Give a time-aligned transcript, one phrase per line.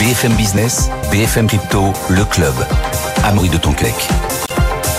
[0.00, 2.54] BFM Business, BFM Crypto, le club.
[3.22, 3.94] Amaury de Tonquec.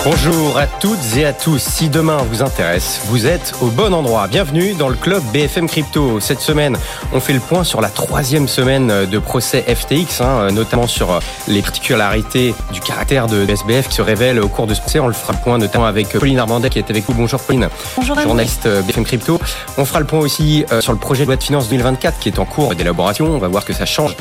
[0.04, 1.60] Bonjour à toutes et à tous.
[1.60, 4.28] Si demain vous intéresse, vous êtes au bon endroit.
[4.28, 6.20] Bienvenue dans le club BFM Crypto.
[6.20, 6.76] Cette semaine,
[7.12, 11.62] on fait le point sur la troisième semaine de procès FTX, hein, notamment sur les
[11.62, 15.00] particularités du caractère de SBF qui se révèle au cours de ce procès.
[15.00, 17.14] On le fera le point notamment avec Pauline Armandet qui est avec vous.
[17.14, 17.68] Bonjour Pauline.
[17.96, 19.40] Bonjour Journaliste BFM Crypto.
[19.78, 22.28] On fera le point aussi euh, sur le projet de loi de finances 2024 qui
[22.28, 23.26] est en cours d'élaboration.
[23.26, 24.16] On va voir que ça change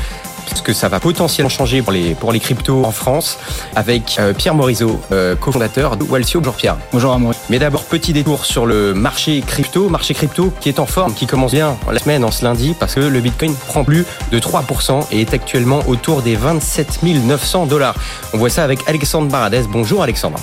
[0.55, 3.39] ce que ça va potentiellement changer pour les, pour les cryptos en France
[3.75, 6.39] avec euh, Pierre Morisot, euh, cofondateur de Walsio.
[6.39, 6.77] Bonjour Pierre.
[6.91, 7.33] Bonjour Amour.
[7.49, 9.89] Mais d'abord, petit détour sur le marché crypto.
[9.89, 12.95] Marché crypto qui est en forme, qui commence bien la semaine, en ce lundi, parce
[12.95, 17.95] que le Bitcoin prend plus de 3% et est actuellement autour des 27 900 dollars.
[18.33, 19.63] On voit ça avec Alexandre Baradez.
[19.69, 20.39] Bonjour Alexandre.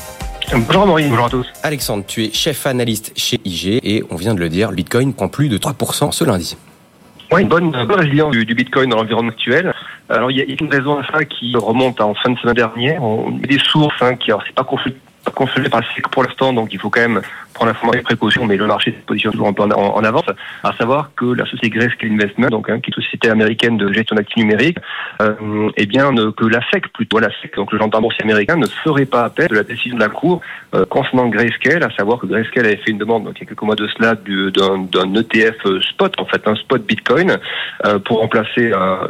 [0.50, 1.46] Bonjour Amaury, bonjour à tous.
[1.62, 5.12] Alexandre, tu es chef analyste chez IG et on vient de le dire, le Bitcoin
[5.12, 6.56] prend plus de 3% ce lundi.
[7.30, 9.74] Oui, bonne, bonne résilience du, du, Bitcoin dans l'environnement actuel.
[10.08, 13.02] Alors, il y, a, une raison à ça qui remonte en fin de semaine dernière.
[13.02, 14.64] On a des sources hein, qui, alors, c'est pas
[15.34, 17.22] confirmé par le SEC pour l'instant, donc il faut quand même
[17.58, 20.26] prendre l'information avec précaution, mais le marché se positionne toujours un peu en, avance.
[20.62, 23.92] À savoir que la société Grayscale Investment, donc hein, qui est une société américaine de
[23.92, 24.78] gestion d'actifs numériques,
[25.20, 28.66] euh, eh bien que la SEC plutôt la SEC, donc le gendarme boursier américain, ne
[28.66, 30.40] ferait pas appel de la décision de la Cour
[30.74, 33.46] euh, concernant Grayscale, à savoir que Grayscale avait fait une demande donc, il y a
[33.46, 37.38] quelques mois de cela d'un ETF euh, spot, en fait un spot Bitcoin,
[38.04, 39.00] pour remplacer un,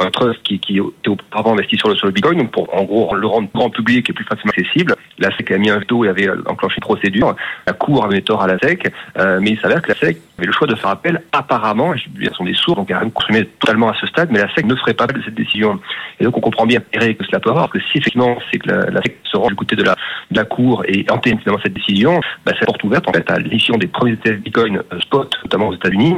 [0.00, 3.26] un trust qui, était auparavant investi sur le, sur Bitcoin, donc pour en gros le
[3.26, 4.94] rendre grand public et plus facilement accessible.
[5.18, 7.36] La SEC a mis un veto et avait enclenché une procédure.
[7.66, 10.46] La Cour avait tort à la SEC, euh, mais il s'avère que la SEC avait
[10.46, 13.00] le choix de faire appel apparemment, et ce sont des sourds, donc il n'y a
[13.00, 15.80] rien de totalement à ce stade, mais la SEC ne ferait pas de cette décision.
[16.18, 18.68] Et donc on comprend bien que cela peut avoir, parce que si effectivement c'est que
[18.68, 19.96] la, la, SEC se rend du côté de la,
[20.30, 23.38] de la Cour et entame finalement cette décision, bah, c'est porte ouverte en fait à
[23.38, 26.16] l'émission des premiers Bitcoin euh, spot, notamment aux États-Unis,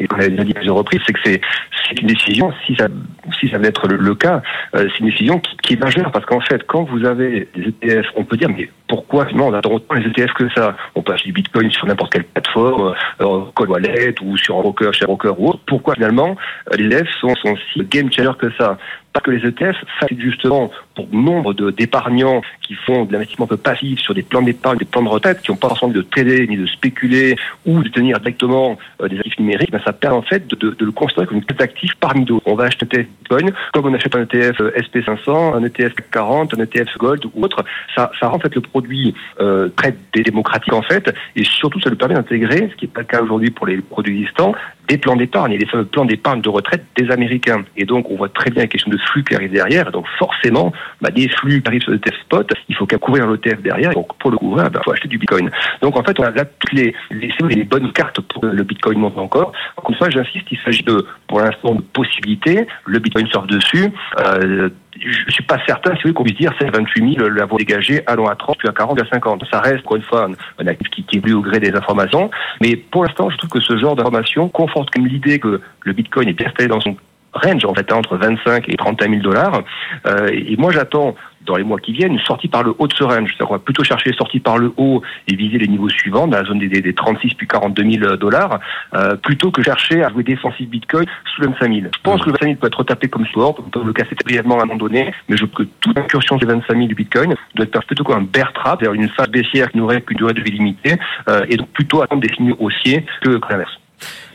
[0.00, 1.40] et qu'on avait déjà dit à plusieurs reprises, c'est que c'est
[2.00, 2.88] une décision, si ça
[3.40, 4.42] si ça venait être le, le cas,
[4.74, 6.10] euh, c'est une décision qui, qui, est majeure.
[6.12, 9.54] Parce qu'en fait, quand vous avez des ETF, on peut dire mais pourquoi finalement on
[9.54, 10.76] attend autant les ETF que ça?
[10.94, 14.62] On peut acheter du Bitcoin sur n'importe quelle plateforme, euh, Cold Wallet ou sur un
[14.62, 15.60] broker, chez broker ou autre.
[15.66, 16.36] Pourquoi finalement
[16.72, 18.78] euh, les ETF sont, sont si game changer que ça?
[19.12, 23.56] Parce que les ETF facilitent justement pour nombre d'épargnants qui font de l'investissement un peu
[23.56, 26.46] passif sur des plans d'épargne, des plans de retraite, qui n'ont pas forcément de trader
[26.48, 27.36] ni de spéculer
[27.66, 30.70] ou de tenir directement euh, des actifs numériques, ben ça permet en fait de, de,
[30.70, 32.42] de le considérer comme une classe d'actifs parmi d'autres.
[32.46, 36.54] On va acheter un ETF Bitcoin comme on achète un ETF SP500, un ETF 40,
[36.54, 37.64] un ETF Gold ou autre.
[37.94, 41.90] Ça, ça rend en fait le produit euh, très démocratique en fait, et surtout ça
[41.90, 44.54] lui permet d'intégrer, ce qui n'est pas le cas aujourd'hui pour les produits existants,
[44.88, 47.64] des plans d'épargne et des fameux plans d'épargne de retraite des Américains.
[47.76, 50.72] Et donc on voit très bien la question de flux qui arrive derrière, donc forcément
[51.00, 53.92] bah, des flux qui arrivent sur le TF spot, il faut qu'à couvrir l'ETF derrière.
[53.92, 55.50] Donc pour le couvrir, il bah, faut acheter du Bitcoin.
[55.82, 59.18] Donc en fait, on a là toutes les, les, bonnes cartes pour le Bitcoin monte
[59.18, 59.52] encore.
[59.76, 62.66] Encore une fois, j'insiste, il s'agit de, pour l'instant, de possibilités.
[62.84, 63.90] Le Bitcoin sort dessus.
[64.20, 67.58] Euh, je suis pas certain, si vous voulez, qu'on puisse dire c'est 28 000, l'avoir
[67.58, 69.44] dégagé, allons à 30, puis à 40, puis à 50.
[69.50, 72.30] Ça reste, encore une fois, un, actif qui, qui évolue au gré des informations.
[72.60, 76.28] Mais pour l'instant, je trouve que ce genre d'information conforte comme l'idée que le Bitcoin
[76.28, 76.96] est bien installé dans son
[77.36, 79.62] range, en fait, entre 25 et 31 000 dollars.
[80.06, 81.14] Euh, et moi, j'attends
[81.46, 83.30] dans les mois qui viennent, une sortie par le haut de ce range.
[83.30, 86.26] C'est-à-dire qu'on va plutôt chercher une sortie par le haut et viser les niveaux suivants,
[86.26, 88.60] dans la zone des, des, des 36 puis 42 000 dollars,
[88.94, 91.86] euh, plutôt que chercher à jouer défensif Bitcoin sous le 25 000.
[91.94, 94.16] Je pense que le 25 000 peut être retapé comme support, on peut le casser
[94.24, 96.94] brièvement à un moment donné, mais je veux que toute incursion des 25 000 du
[96.94, 100.16] Bitcoin doit être plutôt comme un bear trap, c'est-à-dire une phase baissière qui n'aurait qu'une
[100.16, 100.96] durée de vie limitée,
[101.28, 103.78] euh, et donc plutôt attendre des signaux haussiers que, que l'inverse.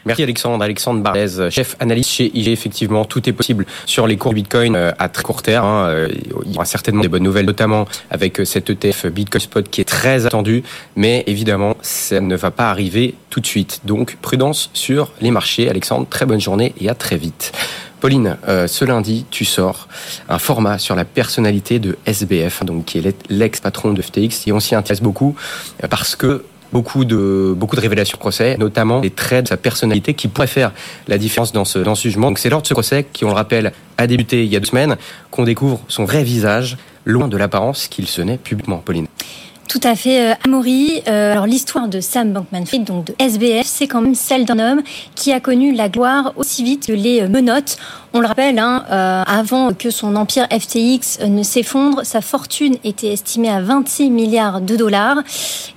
[0.06, 0.64] Merci Alexandre.
[0.64, 2.48] Alexandre Barlez, chef analyste chez IG.
[2.50, 6.08] Effectivement, tout est possible sur les cours Bitcoin à très court terme.
[6.46, 9.86] Il y aura certainement des bonnes nouvelles, notamment avec cet ETF Bitcoin Spot qui est
[9.86, 10.64] très attendu.
[10.96, 13.82] Mais évidemment, ça ne va pas arriver tout de suite.
[13.86, 15.70] Donc, prudence sur les marchés.
[15.70, 17.52] Alexandre, très bonne journée et à très vite.
[18.02, 19.88] Pauline, euh, ce lundi, tu sors
[20.28, 24.60] un format sur la personnalité de SBF, donc qui est l'ex-patron de FTX, et on
[24.60, 25.36] s'y intéresse beaucoup
[25.90, 30.28] parce que beaucoup de beaucoup de révélations procès, notamment les traits de sa personnalité qui
[30.28, 30.72] pourraient faire
[31.08, 32.28] la différence dans ce dans ce jugement.
[32.28, 34.59] Donc c'est lors de ce procès qui, on le rappelle, a débuté il y a
[34.59, 34.97] deux semaines,
[35.29, 38.78] qu'on découvre son vrai visage, loin de l'apparence qu'il se naît publiquement.
[38.78, 39.08] Pauline.
[39.72, 41.02] Tout à fait, euh, Amaury.
[41.08, 44.82] Euh, alors l'histoire de Sam Bankman-Fried, donc de SBF, c'est quand même celle d'un homme
[45.16, 47.78] qui a connu la gloire aussi vite que les menottes.
[48.14, 53.14] On le rappelle, hein, euh, avant que son empire FTX ne s'effondre, sa fortune était
[53.14, 55.20] estimée à 26 milliards de dollars.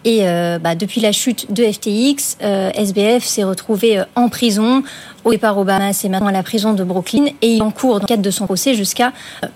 [0.05, 4.83] Et euh, bah, depuis la chute de FTX, euh, SBF s'est retrouvé en prison.
[5.25, 7.27] Au départ au Bahamas maintenant à la prison de Brooklyn.
[7.43, 9.13] Et il en court dans le cadre de son procès jusqu'à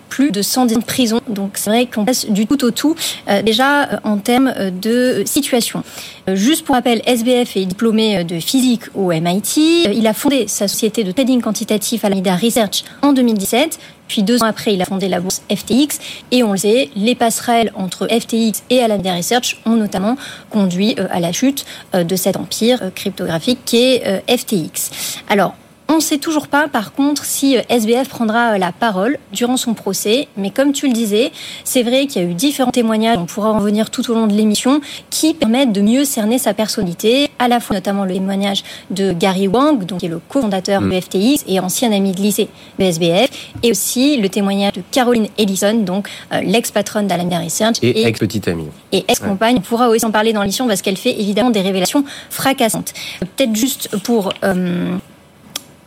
[0.09, 1.20] plus de 110 ans de prison.
[1.29, 2.94] Donc c'est vrai qu'on passe du tout au tout
[3.29, 5.82] euh, déjà euh, en termes euh, de situation.
[6.26, 9.85] Juste pour rappel, SBF est diplômé de physique au MIT.
[9.93, 13.79] Il a fondé sa société de trading quantitatif Alameda Research en 2017.
[14.08, 16.00] Puis deux ans après, il a fondé la bourse FTX.
[16.32, 20.16] Et on le sait, les passerelles entre FTX et Alameda Research ont notamment
[20.50, 24.90] conduit à la chute de cet empire cryptographique qui est FTX.
[25.28, 25.55] Alors,
[25.90, 29.56] on ne sait toujours pas, par contre, si euh, SBF prendra euh, la parole durant
[29.56, 30.29] son procès.
[30.37, 31.32] Mais comme tu le disais,
[31.64, 34.26] c'est vrai qu'il y a eu différents témoignages, on pourra en venir tout au long
[34.26, 38.64] de l'émission, qui permettent de mieux cerner sa personnalité, à la fois notamment le témoignage
[38.90, 40.90] de Gary Wang, donc, qui est le cofondateur mm.
[40.90, 42.49] de FTX et ancien ami de lycée
[42.79, 43.31] de SBF,
[43.62, 47.76] et aussi le témoignage de Caroline Ellison, donc euh, l'ex-patronne d'Alameda Research.
[47.81, 48.69] Et, ex-petite amie.
[48.93, 49.56] Et ex-compagne.
[49.56, 52.93] On pourra aussi en parler dans l'émission parce qu'elle fait évidemment des révélations fracassantes.
[53.20, 54.32] Peut-être juste pour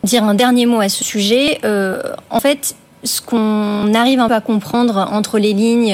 [0.03, 1.59] dire un dernier mot à ce sujet.
[1.63, 5.93] Euh, en fait, ce qu'on arrive un peu à comprendre entre les lignes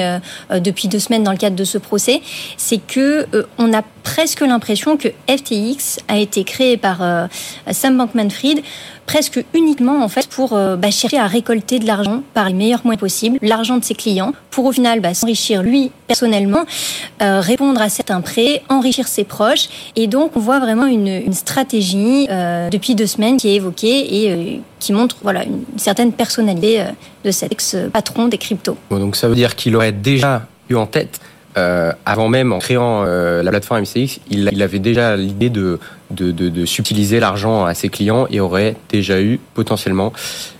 [0.50, 2.20] euh, depuis deux semaines dans le cadre de ce procès,
[2.56, 7.28] c'est que euh, on a presque l'impression que FTX a été créé par
[7.70, 8.62] Sam Bankman-Fried
[9.08, 12.82] presque uniquement en fait pour euh, bah, chercher à récolter de l'argent par les meilleurs
[12.84, 16.64] moyens possibles, l'argent de ses clients, pour au final bah, s'enrichir lui personnellement,
[17.22, 22.26] euh, répondre à certains prêts, enrichir ses proches, et donc on voit vraiment une, stratégie
[22.30, 26.84] euh, depuis deux semaines qui est évoquée et qui montre voilà une certaine personnalité
[27.24, 28.76] de cet ex-patron des cryptos.
[28.90, 31.20] Donc ça veut dire qu'il aurait déjà eu en tête
[31.56, 35.80] euh, avant même, en créant euh, la plateforme MCX, il, avait déjà l'idée de,
[36.10, 40.12] de, de, subtiliser l'argent à ses clients et aurait déjà eu potentiellement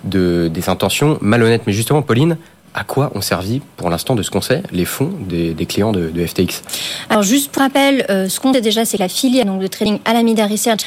[0.04, 1.62] de, des intentions malhonnêtes.
[1.66, 2.36] Mais justement, Pauline,
[2.74, 6.10] à quoi ont servi pour l'instant de ce qu'on sait les fonds des, clients de,
[6.10, 6.62] de, FTX
[7.10, 9.98] Alors juste pour rappel, euh, ce qu'on sait déjà, c'est la filiale donc, de trading
[10.04, 10.80] Alameda Research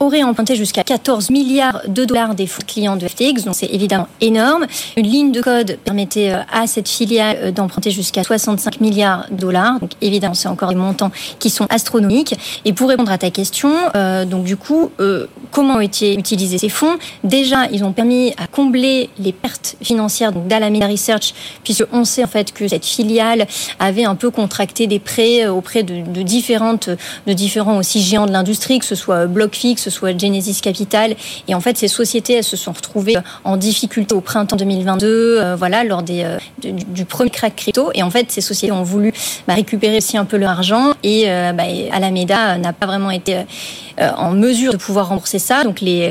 [0.00, 4.66] aurait emprunté jusqu'à 14 milliards de dollars des clients de FTX, donc c'est évidemment énorme.
[4.96, 9.36] Une ligne de code permettait euh, à cette filiale euh, d'emprunter jusqu'à 65 milliards de
[9.36, 12.34] dollars, donc évidemment c'est encore des montants qui sont astronomiques.
[12.64, 14.90] Et pour répondre à ta question, euh, donc du coup,
[15.50, 16.96] comment ont été utilisés ces fonds?
[17.24, 21.34] Déjà, ils ont permis à combler les pertes financières d'Alameda Research,
[21.64, 23.46] puisque on sait en fait que cette filiale
[23.78, 26.90] avait un peu contracté des prêts auprès de, de différentes,
[27.26, 31.14] de différents aussi géants de l'industrie, que ce soit BlockFix, ce soit Genesis Capital.
[31.48, 35.56] Et en fait, ces sociétés, elles se sont retrouvées en difficulté au printemps 2022, euh,
[35.56, 37.90] voilà, lors des, euh, du, premier crack crypto.
[37.94, 39.12] Et en fait, ces sociétés ont voulu
[39.46, 43.44] bah, récupérer aussi un peu leur argent et euh, bah, Alameda n'a pas vraiment été
[43.98, 45.64] en mesure de pouvoir rembourser ça.
[45.64, 46.08] Donc les,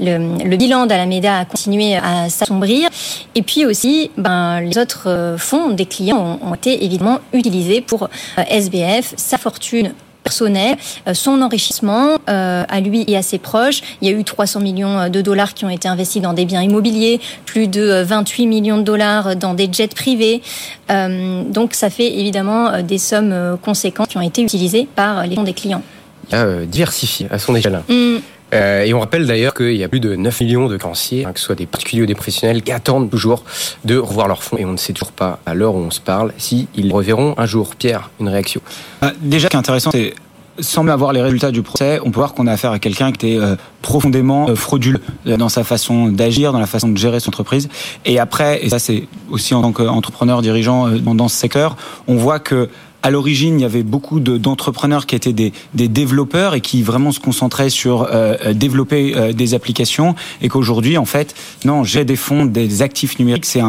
[0.00, 2.88] le, le, bilan d'Alameda a continué à s'assombrir.
[3.34, 8.08] Et puis aussi, ben, les autres fonds des clients ont, ont été évidemment utilisés pour
[8.36, 9.92] SBF, sa fortune
[10.22, 10.76] personnel,
[11.06, 13.80] euh, son enrichissement euh, à lui et à ses proches.
[14.00, 16.62] Il y a eu 300 millions de dollars qui ont été investis dans des biens
[16.62, 20.42] immobiliers, plus de 28 millions de dollars dans des jets privés.
[20.90, 25.42] Euh, donc ça fait évidemment des sommes conséquentes qui ont été utilisées par les fonds
[25.42, 25.82] des clients.
[26.30, 27.82] Il a diversifié à son échelle.
[27.88, 28.18] Mm.
[28.52, 31.32] Euh, et on rappelle d'ailleurs qu'il y a plus de 9 millions de créanciers, hein,
[31.32, 33.44] que ce soit des particuliers ou des professionnels, qui attendent toujours
[33.84, 34.56] de revoir leurs fonds.
[34.58, 37.34] Et on ne sait toujours pas, à l'heure où on se parle, s'ils si reverront
[37.38, 37.74] un jour.
[37.76, 38.60] Pierre, une réaction
[39.00, 40.14] bah, Déjà, ce qui est intéressant, c'est
[40.58, 43.26] sans avoir les résultats du procès, on peut voir qu'on a affaire à quelqu'un qui
[43.26, 47.30] était euh, profondément euh, frauduleux dans sa façon d'agir, dans la façon de gérer son
[47.30, 47.68] entreprise.
[48.04, 51.76] Et après, et ça c'est aussi en tant qu'entrepreneur dirigeant euh, dans ce secteur,
[52.06, 52.68] on voit que
[53.02, 57.10] à l'origine, il y avait beaucoup d'entrepreneurs qui étaient des, des, développeurs et qui vraiment
[57.12, 61.34] se concentraient sur euh, euh, développer euh, des applications et qu'aujourd'hui, en fait,
[61.64, 63.60] non, j'ai des fonds, des actifs numériques, c'est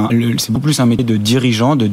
[0.50, 1.90] beaucoup plus un métier de dirigeant, de,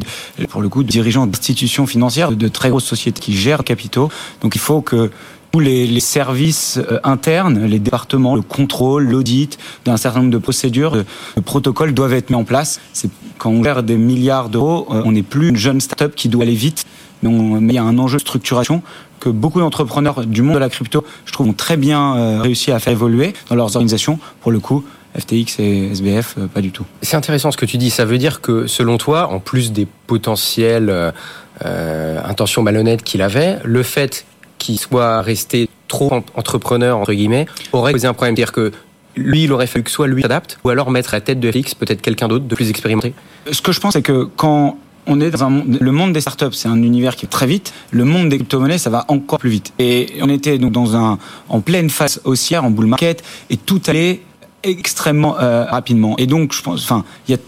[0.49, 4.11] pour le coup, de dirigeant d'institutions financières, de, de très grosses sociétés qui gèrent capitaux.
[4.43, 5.11] Donc il faut que
[5.53, 11.05] tous les, services internes, les départements, le contrôle, l'audit d'un certain nombre de procédures, de,
[11.37, 12.81] de, protocoles doivent être mis en place.
[12.93, 16.45] C'est quand on gère des milliards d'euros, on n'est plus une jeune start-up qui doit
[16.45, 16.87] aller vite
[17.23, 18.83] mais, il y a un enjeu de structuration
[19.19, 22.73] que beaucoup d'entrepreneurs du monde de la crypto, je trouve, ont très bien euh, réussi
[22.73, 24.19] à faire évoluer dans leurs organisations.
[24.41, 24.85] Pour le coup,
[25.19, 26.87] FTX et SBF, euh, pas du tout.
[27.03, 27.91] C'est intéressant ce que tu dis.
[27.91, 31.13] Ça veut dire que, selon toi, en plus des potentielles
[31.65, 34.25] euh, intentions malhonnêtes qu'il avait, le fait
[34.61, 38.37] qu'il soit resté trop entrepreneur, entre guillemets, aurait posé un problème.
[38.37, 38.71] C'est-à-dire que
[39.17, 41.51] lui, il aurait fallu que soit lui s'adapte, ou alors mettre à la tête de
[41.51, 43.13] FTX peut-être quelqu'un d'autre, de plus expérimenté
[43.51, 46.21] Ce que je pense, c'est que quand on est dans un monde, le monde des
[46.21, 47.73] startups, c'est un univers qui est très vite.
[47.91, 49.73] Le monde des crypto-monnaies, ça va encore plus vite.
[49.79, 53.81] Et on était donc dans un, en pleine phase haussière, en bull market, et tout
[53.89, 54.21] allait
[54.63, 56.17] extrêmement euh, rapidement.
[56.19, 57.39] Et donc, je pense, enfin, il y a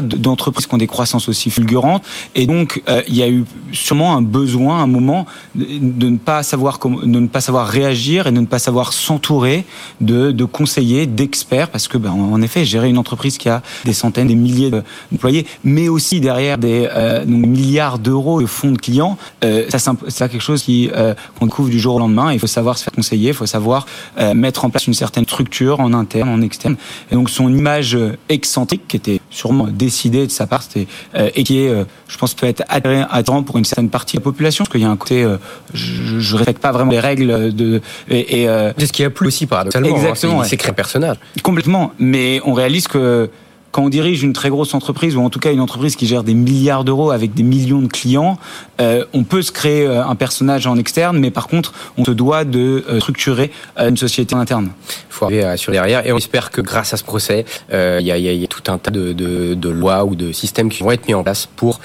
[0.00, 2.04] d'entreprises qui ont des croissances aussi fulgurantes.
[2.34, 6.42] Et donc, euh, il y a eu sûrement un besoin, un moment, de, ne pas
[6.42, 9.64] savoir comment, de ne pas savoir réagir et de ne pas savoir s'entourer
[10.00, 13.92] de, de conseillers, d'experts, parce que, ben, en effet, gérer une entreprise qui a des
[13.92, 19.16] centaines, des milliers d'employés, mais aussi derrière des euh, milliards d'euros de fonds de clients,
[19.44, 19.78] euh, ça,
[20.08, 22.32] c'est quelque chose qui euh, qu'on découvre du jour au lendemain.
[22.32, 23.86] Il faut savoir se faire conseiller, il faut savoir
[24.34, 26.76] mettre en place une certaine structure en interne, en externe.
[27.10, 30.86] Et donc, son image excentrique, qui était sûrement décidée de sa part, c'était
[31.34, 31.72] et qui est,
[32.08, 34.84] je pense, peut être attirant pour une certaine partie de la population, parce qu'il y
[34.84, 35.26] a un côté,
[35.72, 39.28] je, je respecte pas vraiment les règles de et, et c'est ce qui a plu
[39.28, 39.88] aussi paradoxalement.
[39.88, 41.16] Hein, Exactement, c'est créé personnel.
[41.42, 43.30] Complètement, mais on réalise que
[43.76, 46.22] quand on dirige une très grosse entreprise ou en tout cas une entreprise qui gère
[46.22, 48.38] des milliards d'euros avec des millions de clients,
[48.80, 52.10] euh, on peut se créer euh, un personnage en externe, mais par contre, on se
[52.10, 54.70] doit de euh, structurer une société interne.
[54.88, 58.44] Il faut arriver sur derrière et on espère que grâce à ce procès, il y,
[58.44, 61.44] a, tout un tas de lois ou de systèmes qui vont être mis en place
[61.44, 61.80] pour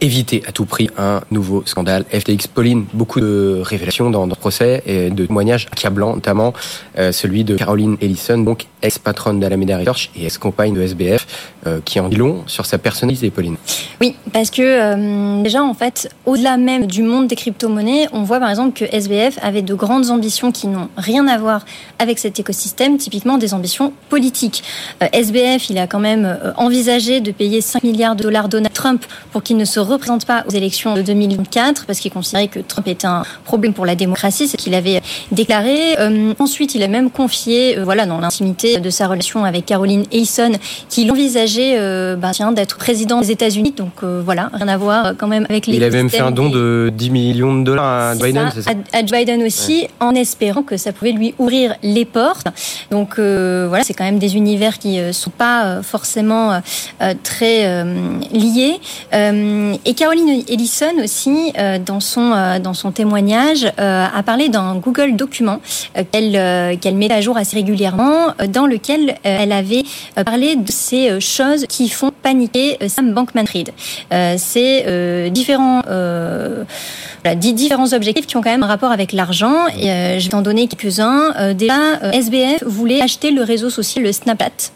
[0.00, 2.48] éviter à tout prix un nouveau scandale FTX.
[2.48, 6.52] Pauline, beaucoup de révélations dans le procès et de témoignages accablants, notamment
[6.98, 11.26] euh, celui de Caroline Ellison, donc ex-patronne d'Alameda Research et ex-compagne de SBF,
[11.66, 13.56] euh, qui en dit long sur sa personnalité, Pauline.
[14.00, 18.38] Oui, parce que euh, déjà, en fait, au-delà même du monde des crypto-monnaies, on voit
[18.38, 21.64] par exemple que SBF avait de grandes ambitions qui n'ont rien à voir
[21.98, 24.62] avec cet écosystème, typiquement des ambitions politiques.
[25.12, 29.42] SBF, il a quand même envisagé de payer 5 milliards de dollars Donald Trump pour
[29.42, 33.06] qu'il ne se représente pas aux élections de 2004 parce qu'il considérait que Trump était
[33.06, 35.00] un problème pour la démocratie, ce qu'il avait
[35.32, 35.98] déclaré.
[35.98, 40.04] Euh, ensuite, il a même confié, euh, voilà, dans l'intimité de sa relation avec Caroline
[40.12, 40.52] Ellison,
[40.88, 43.72] qu'il envisageait, euh, bah, d'être président des États-Unis.
[43.76, 45.76] Donc voilà, rien à voir quand même avec les.
[45.76, 48.70] Il avait même fait un don de 10 millions de dollars à Biden, c'est ça,
[48.92, 52.46] À, Biden aussi, en espérant que ça pouvait lui ouvrir les portes.
[52.90, 56.60] Donc voilà, c'est quand même des univers qui sont pas forcément
[57.22, 57.84] très
[58.32, 58.78] liés.
[59.84, 64.76] Et Caroline Ellison aussi, euh, dans son euh, dans son témoignage, euh, a parlé d'un
[64.76, 65.60] Google document
[66.12, 69.84] qu'elle qu'elle met à jour assez régulièrement, dans lequel elle avait
[70.24, 73.70] parlé de ces choses qui font paniquer Sam Bankman-Fried.
[74.36, 75.82] C'est différents
[77.36, 79.66] différents objectifs qui ont quand même un rapport avec l'argent.
[79.76, 81.54] Je vais en donner quelques-uns.
[81.54, 84.72] déjà, SBF voulait acheter le réseau social le Snapchat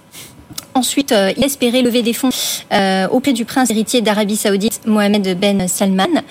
[0.74, 2.30] Ensuite, euh, il espérait lever des fonds
[2.72, 6.22] euh, auprès du prince héritier d'Arabie Saoudite, Mohamed Ben Salman,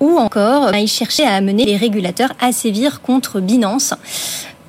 [0.00, 3.94] ou encore, euh, il cherchait à amener les régulateurs à sévir contre Binance.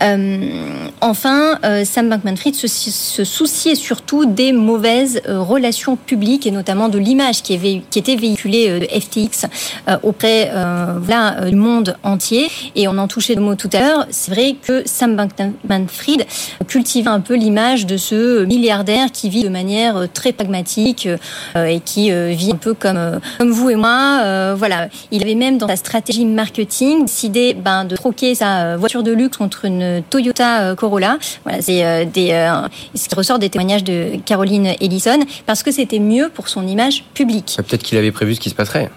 [0.03, 6.89] Euh, enfin, euh, Sam Bankman-Fried se, souciait surtout des mauvaises euh, relations publiques et notamment
[6.89, 9.47] de l'image qui, était véhiculée de FTX
[10.03, 10.51] auprès
[10.97, 12.47] voilà, du monde entier.
[12.75, 14.07] Et on en touchait le mot tout à l'heure.
[14.09, 16.25] C'est vrai que Sam Bankman-Fried
[16.67, 21.07] cultivait un peu l'image de ce milliardaire qui vit de manière très pragmatique
[21.55, 24.53] et qui vit un peu comme comme vous et moi.
[24.55, 29.11] voilà, il avait même dans sa stratégie marketing décidé ben, de troquer sa voiture de
[29.11, 31.17] luxe contre une Toyota euh, Corolla.
[31.59, 36.29] C'est euh, euh, ce qui ressort des témoignages de Caroline Ellison parce que c'était mieux
[36.29, 37.57] pour son image publique.
[37.57, 38.89] Peut-être qu'il avait prévu ce qui se passerait.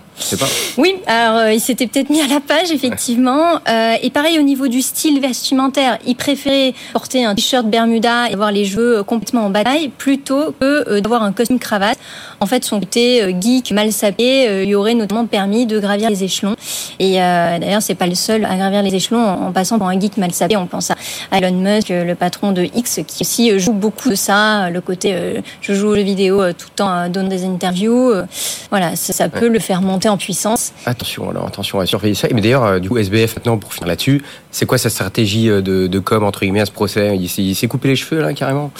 [0.76, 3.60] Oui, alors euh, il s'était peut-être mis à la page, effectivement.
[3.68, 8.34] Euh, et pareil au niveau du style vestimentaire, il préférait porter un t-shirt Bermuda et
[8.34, 11.98] avoir les cheveux complètement en bataille plutôt que euh, d'avoir un costume cravate.
[12.40, 16.54] En fait, son côté geek mal sapé lui aurait notamment permis de gravir les échelons.
[17.00, 20.16] Et d'ailleurs, c'est pas le seul à gravir les échelons en, passant pour un geek
[20.18, 20.56] mal sapé.
[20.56, 20.96] On pense à
[21.32, 25.74] Elon Musk, le patron de X, qui aussi joue beaucoup de ça, le côté je
[25.74, 28.12] joue aux jeux vidéo tout le temps, donne des interviews.
[28.70, 30.72] voilà, ça, ça peut le faire monter en puissance.
[30.86, 32.28] Attention, alors attention à surveiller ça.
[32.32, 35.60] Mais d'ailleurs, euh, du coup, SBF maintenant, pour finir là-dessus, c'est quoi sa stratégie euh,
[35.60, 37.16] de, com entre guillemets à ce procès?
[37.16, 38.70] Il s'est coupé les cheveux là carrément?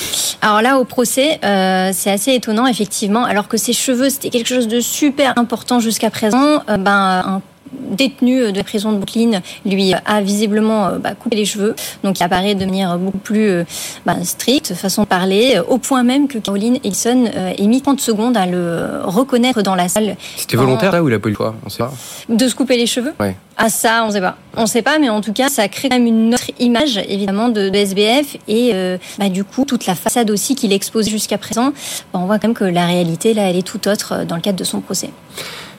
[0.40, 3.24] Alors là, au procès, euh, c'est assez étonnant effectivement.
[3.24, 6.62] Alors que ses cheveux, c'était quelque chose de super important jusqu'à présent.
[6.66, 11.44] ben un détenu de la prison de Brooklyn lui a visiblement euh, bah, coupé les
[11.44, 13.64] cheveux, donc il apparaît de manière beaucoup plus euh,
[14.06, 18.00] bah, stricte, façon de parler, euh, au point même que Caroline Ellison ait mis 30
[18.00, 20.16] secondes à le reconnaître dans la salle.
[20.36, 21.54] C'était volontaire là ou il a pas eu le choix?
[21.64, 21.92] On sait pas.
[22.28, 23.12] De se couper les cheveux?
[23.20, 23.36] Ouais.
[23.56, 24.36] Ah ça, on sait pas.
[24.56, 27.48] On sait pas, mais en tout cas, ça crée quand même une autre image, évidemment,
[27.48, 28.36] de, SBF.
[28.46, 28.72] Et
[29.18, 31.72] bah, du coup, toute la façade aussi qu'il expose jusqu'à présent,
[32.12, 34.58] on voit quand même que la réalité, là, elle est tout autre dans le cadre
[34.58, 35.10] de son procès.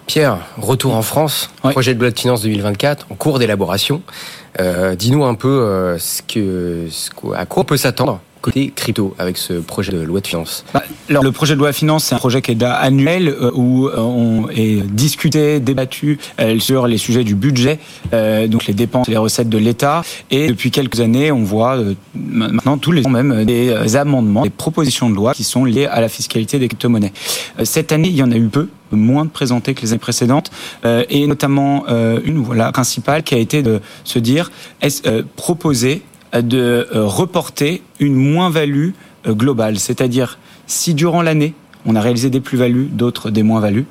[0.10, 4.01] Pierre, retour en France, projet de loi de finances 2024 en cours d'élaboration.
[4.60, 6.88] Euh, dis-nous un peu euh, ce que,
[7.36, 10.66] à quoi on peut s'attendre côté crypto avec ce projet de loi de finances?
[10.74, 13.51] Bah, Alors le projet de loi de finances, c'est un projet qui est annuel euh,
[13.54, 16.18] où on est discuté, débattu
[16.58, 17.78] sur les sujets du budget,
[18.48, 20.01] donc les dépenses et les recettes de l'État.
[20.32, 21.78] Et depuis quelques années, on voit
[22.16, 26.01] maintenant tous les ans même des amendements, des propositions de loi qui sont liées à
[26.01, 27.13] la fiscalité des crypto-monnaies.
[27.63, 30.51] Cette année, il y en a eu peu, moins de que les années précédentes,
[30.84, 36.03] et notamment une voilà principale qui a été de se dire est-ce proposer
[36.34, 38.89] de euh, reporter une moins-value
[39.27, 39.79] euh, globale?
[39.79, 41.53] C'est-à-dire, si durant l'année,
[41.86, 43.86] on a réalisé des plus-values, d'autres des moins-values,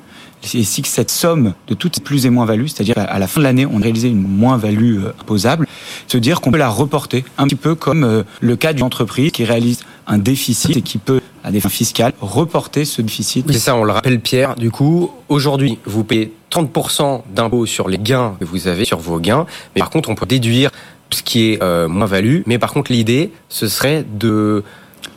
[0.53, 3.43] et si cette somme de toutes ces plus et moins-values, c'est-à-dire à la fin de
[3.43, 5.67] l'année, on a réalisé une moins-value euh, imposable,
[6.07, 9.43] se dire qu'on peut la reporter, un petit peu comme le cas d'une entreprise qui
[9.43, 13.45] réalise un déficit et qui peut, à des fins fiscales, reporter ce déficit.
[13.49, 14.55] C'est ça, on le rappelle Pierre.
[14.55, 19.19] Du coup, aujourd'hui, vous payez 30% d'impôts sur les gains que vous avez sur vos
[19.19, 20.71] gains, mais par contre, on peut déduire
[21.11, 22.41] ce qui est euh, moins value.
[22.45, 24.63] Mais par contre, l'idée, ce serait de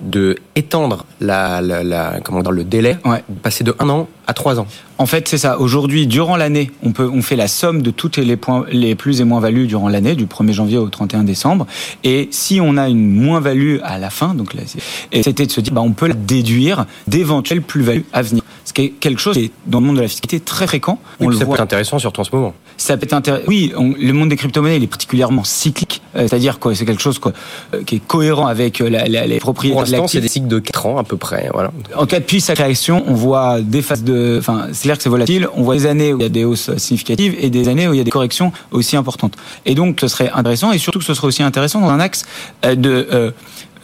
[0.01, 3.23] de étendre la, la, la comment dire, le délai, ouais.
[3.43, 4.67] passer de un an à trois ans.
[5.03, 5.59] En fait, c'est ça.
[5.59, 9.21] Aujourd'hui, durant l'année, on peut, on fait la somme de toutes les points, les plus
[9.21, 11.67] et moins values durant l'année, du 1er janvier au 31 décembre.
[12.05, 14.63] Et si on a une moins value à la fin, donc là,
[15.11, 18.45] c'était de se dire, bah, on peut la déduire d'éventuelles plus-values à venir.
[18.65, 21.01] Ce qui est quelque chose qui est dans le monde de la fiscalité très fréquent.
[21.19, 21.57] on le ça voit.
[21.57, 22.55] peut être intéressant surtout en ce moment.
[22.77, 23.45] Ça peut être intéressant.
[23.49, 27.19] Oui, le monde des crypto-monnaies il est particulièrement cyclique, euh, c'est-à-dire quoi, c'est quelque chose
[27.19, 27.33] quoi,
[27.75, 29.73] euh, qui est cohérent avec euh, la, la, les propriétés.
[29.75, 31.51] Pour l'instant, c'est des cycles de 4 ans à peu près.
[31.53, 31.73] Voilà.
[31.97, 35.49] En cas depuis sa création, on voit des phases de, enfin, c'est que c'est volatile.
[35.55, 37.95] On voit des années où il y a des hausses significatives et des années où
[37.95, 39.37] il y a des corrections aussi importantes.
[39.67, 42.25] Et donc, ce serait intéressant et surtout que ce serait aussi intéressant dans un axe
[42.63, 43.33] de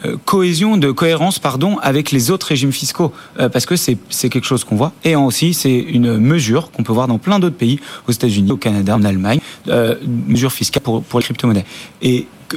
[0.05, 3.97] euh, cohésion, de cohérence, pardon, avec les autres régimes fiscaux, euh, parce que c'est
[4.29, 4.93] quelque chose qu'on voit.
[5.03, 8.57] Et aussi, c'est une mesure qu'on peut voir dans plein d'autres pays, aux États-Unis, au
[8.57, 9.95] Canada, en Allemagne, euh,
[10.27, 11.65] mesure fiscale pour, pour les crypto-monnaies.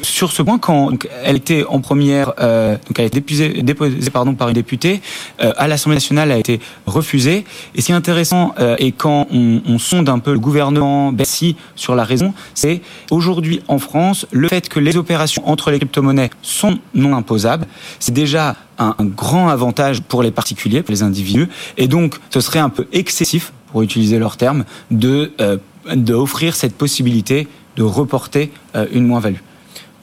[0.03, 0.91] Sur ce point, quand
[1.23, 3.21] elle était en première, euh, donc elle a été
[3.63, 5.01] déposée, par une députée,
[5.43, 7.45] euh, à l'Assemblée nationale, elle a été refusée.
[7.75, 11.13] Et ce qui est intéressant, euh, et quand on, on, sonde un peu le gouvernement
[11.13, 12.81] Bercy sur la raison, c'est
[13.11, 17.67] aujourd'hui en France, le fait que les opérations entre les crypto-monnaies sont non imposables,
[17.99, 21.49] c'est déjà un, grand avantage pour les particuliers, pour les individus.
[21.77, 25.57] Et donc, ce serait un peu excessif, pour utiliser leur terme, de euh,
[25.95, 28.53] d'offrir cette possibilité de reporter
[28.93, 29.41] une moins-value.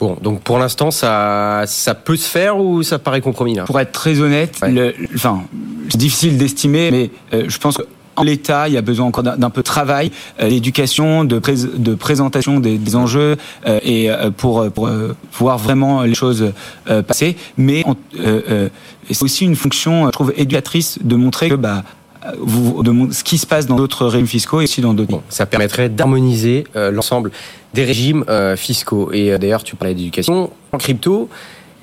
[0.00, 3.64] Bon, donc pour l'instant, ça, ça peut se faire ou ça paraît compromis là?
[3.64, 4.72] Pour être très honnête, ouais.
[4.72, 5.42] le, enfin,
[5.90, 7.82] c'est difficile d'estimer, mais euh, je pense que
[8.22, 11.94] l'état, il y a besoin encore d'un peu de travail, euh, d'éducation, de, pré de,
[11.94, 16.52] présentation des, des enjeux euh, et euh, pour, pour euh, voir vraiment les choses
[16.88, 17.36] euh, passer.
[17.56, 17.84] Mais
[19.10, 21.82] c'est aussi une fonction, je trouve, éducatrice de montrer que bah,
[22.38, 25.10] vous, de, ce qui se passe dans d'autres régimes fiscaux et aussi dans d'autres.
[25.10, 27.30] Bon, ça permettrait d'harmoniser euh, l'ensemble
[27.74, 29.10] des régimes euh, fiscaux.
[29.12, 30.50] Et euh, d'ailleurs, tu parlais d'éducation.
[30.72, 31.28] En crypto,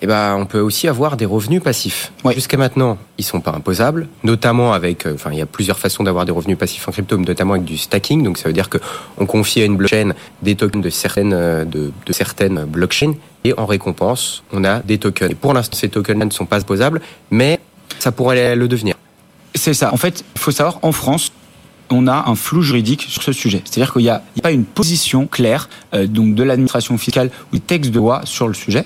[0.02, 2.12] eh ben, on peut aussi avoir des revenus passifs.
[2.24, 2.36] Ouais.
[2.36, 6.26] Jusqu'à maintenant, ils sont pas imposables, notamment avec, enfin, il y a plusieurs façons d'avoir
[6.26, 8.22] des revenus passifs en crypto, notamment avec du stacking.
[8.24, 8.78] Donc, ça veut dire que
[9.18, 10.12] on confie à une blockchain
[10.44, 15.32] des tokens de certaines, de, de certaines blockchains et en récompense, on a des tokens.
[15.32, 17.60] Et pour l'instant, ces tokens-là ne sont pas imposables, mais
[17.98, 18.96] ça pourrait le devenir.
[19.58, 19.94] C'est ça.
[19.94, 21.32] En fait, il faut savoir, en France,
[21.90, 23.62] on a un flou juridique sur ce sujet.
[23.66, 27.62] C'est-à-dire qu'il n'y a, pas une position claire euh, donc de l'administration fiscale ou des
[27.62, 28.86] textes de loi sur le sujet.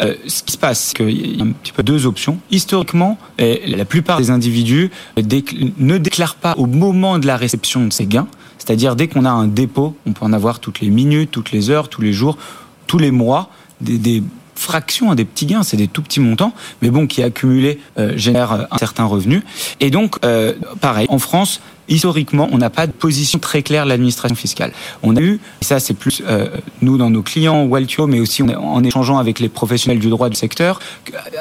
[0.00, 2.38] Euh, ce qui se passe, c'est qu'il y a deux options.
[2.50, 8.06] Historiquement, la plupart des individus ne déclarent pas au moment de la réception de ces
[8.06, 8.28] gains.
[8.58, 11.70] C'est-à-dire dès qu'on a un dépôt, on peut en avoir toutes les minutes, toutes les
[11.70, 12.38] heures, tous les jours,
[12.86, 14.22] tous les mois, des
[14.54, 18.12] fractions, hein, des petits gains, c'est des tout petits montants, mais bon, qui accumulés euh,
[18.16, 19.42] génèrent un certain revenu.
[19.80, 23.88] Et donc, euh, pareil, en France, historiquement, on n'a pas de position très claire de
[23.88, 24.72] l'administration fiscale.
[25.02, 26.48] On a eu, et ça c'est plus euh,
[26.80, 30.36] nous dans nos clients Waltio, mais aussi en échangeant avec les professionnels du droit du
[30.36, 30.80] secteur,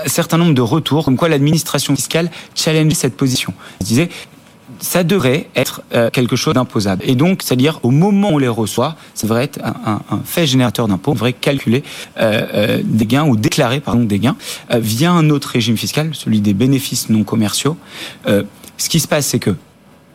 [0.04, 3.54] un certain nombre de retours comme quoi l'administration fiscale challenge cette position.
[3.82, 4.10] Je disais,
[4.80, 7.04] ça devrait être euh, quelque chose d'imposable.
[7.06, 10.22] Et donc, c'est-à-dire au moment où on les reçoit, ça devrait être un, un, un
[10.26, 11.12] fait générateur d'impôts.
[11.12, 11.84] On devrait calculer
[12.18, 14.36] euh, euh, des gains ou déclarer pardon des gains
[14.72, 17.78] euh, via un autre régime fiscal, celui des bénéfices non commerciaux.
[18.28, 18.44] Euh,
[18.78, 19.56] ce qui se passe, c'est que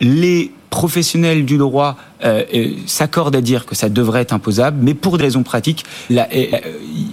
[0.01, 2.43] les professionnels du droit euh,
[2.87, 6.51] s'accordent à dire que ça devrait être imposable, mais pour des raisons pratiques, là, et,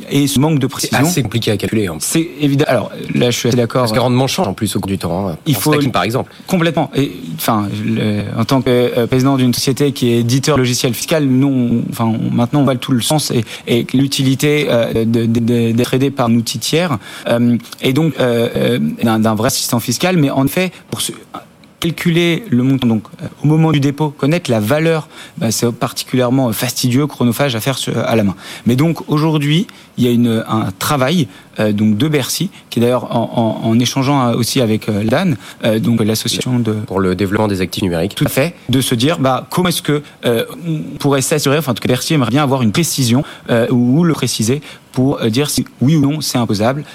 [0.10, 1.88] et ce manque de précision, c'est assez compliqué à calculer.
[1.88, 1.98] Hein.
[2.00, 2.66] C'est évident.
[2.68, 3.82] Alors là, je suis assez d'accord.
[3.82, 5.30] Parce que rendement change en plus au cours du temps.
[5.30, 6.32] Hein, Il faut stacking, par exemple.
[6.48, 6.89] Complètement.
[6.96, 11.26] Et enfin, le, en tant que euh, président d'une société qui est éditeur logiciel fiscal,
[11.26, 15.94] nous, on, enfin, on, maintenant, on voit tout le sens et, et l'utilité euh, d'être
[15.94, 20.18] aidé par un outil tiers, euh, et donc euh, d'un vrai assistant fiscal.
[20.18, 21.12] Mais en effet, pour ce,
[21.84, 23.04] calculer le montant, donc
[23.43, 28.15] au moment du dépôt, connaître la valeur, bah, c'est particulièrement fastidieux, chronophage à faire à
[28.15, 28.36] la main.
[28.65, 29.67] Mais donc aujourd'hui,
[29.98, 31.28] il y a une, un travail
[31.60, 35.36] donc de Bercy, qui est d'ailleurs en, en, en, échangeant aussi avec Dan,
[35.80, 38.15] donc l'association de pour le développement des actifs numériques.
[38.15, 41.76] Tout à fait, de se dire bah comment est-ce que on pourrait s'assurer, enfin en
[41.76, 43.24] tout cas Bercy aimerait bien avoir une précision
[43.69, 44.62] ou le préciser
[44.93, 46.86] pour dire si oui ou non c'est imposable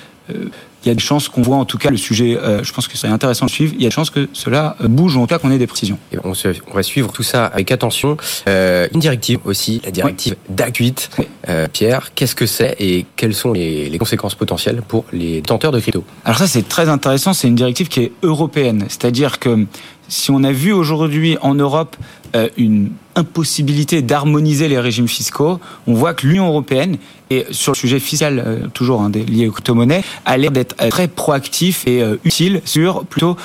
[0.88, 2.88] il y a des chances qu'on voit en tout cas le sujet, euh, je pense
[2.88, 5.18] que c'est intéressant de suivre, il y a des chances que cela euh, bouge ou
[5.20, 5.98] en tout cas qu'on ait des précisions.
[6.12, 8.16] Et on, se, on, va suivre tout ça avec attention.
[8.48, 10.55] Euh, une directive aussi, la directive oui.
[10.57, 11.09] DAC8.
[11.49, 15.81] Euh, Pierre, qu'est-ce que c'est et quelles sont les, conséquences potentielles pour les tenteurs de
[15.81, 16.05] crypto?
[16.25, 19.67] Alors ça c'est très intéressant, c'est une directive qui est européenne, c'est-à-dire que
[20.09, 21.97] si on a vu aujourd'hui en Europe
[22.37, 26.99] euh, une impossibilité d'harmoniser les régimes fiscaux, on voit que l'Union européenne,
[27.31, 31.09] et sur le sujet fiscal euh, toujours hein, lié aux crypto-monnaies, a l'air d'être très
[31.09, 33.37] proactif et utile sur plutôt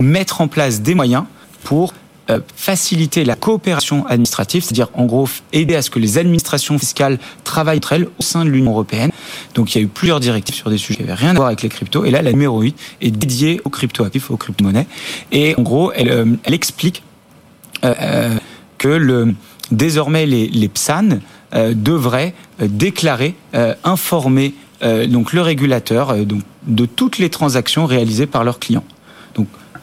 [0.00, 1.24] mettre en place des moyens
[1.64, 1.92] pour
[2.28, 7.18] euh, faciliter la coopération administrative, c'est-à-dire en gros aider à ce que les administrations fiscales
[7.44, 9.12] travaillent entre elles au sein de l'Union européenne.
[9.54, 11.46] Donc il y a eu plusieurs directives sur des sujets qui n'avaient rien à voir
[11.46, 14.88] avec les cryptos, et là la numéro 8 est dédiée aux crypto-actifs, aux crypto-monnaies,
[15.30, 17.04] et en gros elle, euh, elle explique
[17.84, 18.34] euh,
[18.78, 19.34] que le,
[19.70, 21.20] désormais les, les PSAN
[21.54, 23.36] euh, devraient déclarer,
[23.84, 28.84] informer donc le régulateur donc, de toutes les transactions réalisées par leurs clients.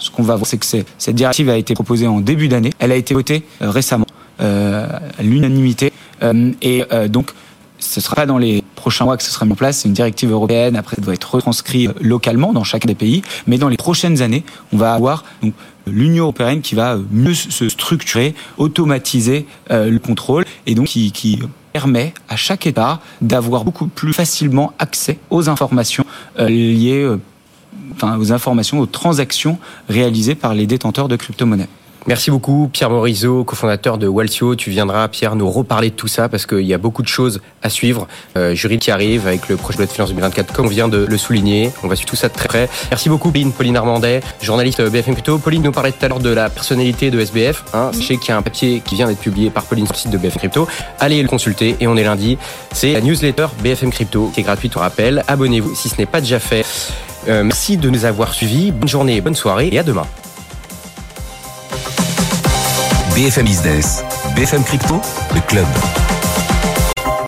[0.04, 0.66] Ce qu'on va voir, c'est que
[0.98, 2.72] cette directive a été proposée en début d'année.
[2.80, 4.06] Elle a été votée euh, récemment
[4.42, 4.86] euh,
[5.18, 5.94] à l'unanimité.
[6.24, 7.32] Euh, et donc,
[7.80, 9.78] ce sera pas dans les prochains mois que ce sera mis en place.
[9.80, 10.76] C'est une directive européenne.
[10.76, 13.22] Après, elle doit être retranscrite localement dans chacun des pays.
[13.48, 15.24] Mais dans les prochaines années, on va avoir
[15.88, 21.40] l'Union européenne qui va mieux se structurer, automatiser le contrôle et donc qui,
[21.72, 26.06] permet à chaque État d'avoir beaucoup plus facilement accès aux informations
[26.38, 27.18] liées
[27.96, 29.58] enfin, aux informations, aux transactions
[29.90, 31.70] réalisées par les détenteurs de crypto-monnaies.
[32.06, 34.56] Merci beaucoup Pierre Morizot, cofondateur de Walsio.
[34.56, 37.40] Tu viendras Pierre nous reparler de tout ça parce qu'il y a beaucoup de choses
[37.62, 38.10] à suivre.
[38.36, 40.90] Euh, jury qui arrive avec le projet de loi de finances 2024 comme on vient
[40.90, 41.72] de le souligner.
[41.82, 42.70] On va suivre tout ça de très près.
[42.92, 45.38] Merci beaucoup Pauline, Pauline Armandet, journaliste BFM Crypto.
[45.38, 47.64] Pauline nous parlait tout à l'heure de la personnalité de SBF.
[47.74, 47.92] Hein.
[47.94, 50.00] Je sais qu'il y a un papier qui vient d'être publié par Pauline sur le
[50.00, 50.68] site de BFM Crypto.
[51.00, 52.38] Allez le consulter et on est lundi.
[52.74, 55.24] C'est la newsletter BFM Crypto qui est gratuite, on rappelle.
[55.30, 56.66] Abonnez-vous si ce n'est pas déjà fait.
[57.28, 58.72] Euh, merci de nous avoir suivis.
[58.72, 60.06] Bonne journée, bonne soirée et à demain.
[63.16, 64.04] BFM Business,
[64.36, 65.00] BFM Crypto,
[65.34, 65.66] le club.